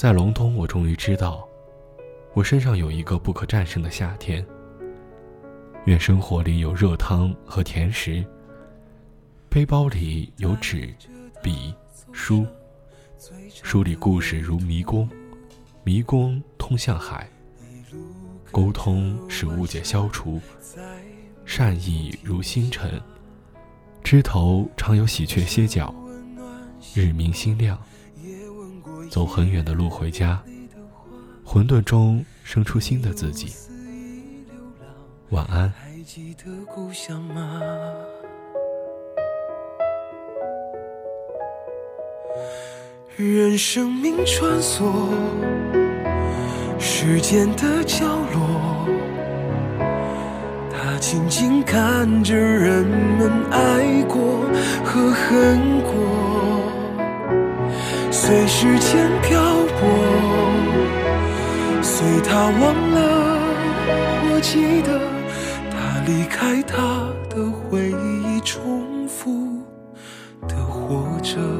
[0.00, 1.46] 在隆冬，我终于知道，
[2.32, 4.42] 我身上有一个不可战胜的夏天。
[5.84, 8.24] 愿生活里有热汤和甜食，
[9.50, 10.88] 背包里有纸、
[11.42, 11.74] 笔、
[12.12, 12.46] 书，
[13.62, 15.06] 书里故事如迷宫，
[15.84, 17.28] 迷宫通向海。
[18.50, 20.40] 沟通使误解消除，
[21.44, 22.98] 善意如星辰，
[24.02, 25.94] 枝头常有喜鹊歇脚，
[26.94, 27.78] 日明星亮。
[29.10, 30.40] 走很远的路回家，
[31.44, 33.52] 混沌中生出新的自己。
[35.30, 35.68] 晚安。
[35.70, 37.60] 还记得故乡吗
[43.16, 44.92] 任生命穿梭
[46.78, 48.86] 时间的角落，
[50.72, 54.44] 他静静看着人们爱过
[54.84, 56.69] 和恨过，
[58.30, 59.40] 随时间漂
[59.76, 59.88] 泊，
[61.82, 63.00] 随他忘了，
[64.30, 65.00] 我记得
[65.68, 66.00] 他。
[66.06, 69.58] 离开他的回忆，重复
[70.46, 71.59] 的活着。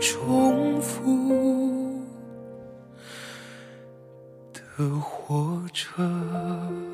[0.00, 2.00] 重复。
[4.52, 6.89] 的活着。